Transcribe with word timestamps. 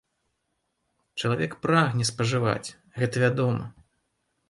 Чалавек 1.21 1.53
прагне 1.67 2.09
спажываць, 2.13 2.75
гэта 2.99 3.25
вядома. 3.29 3.73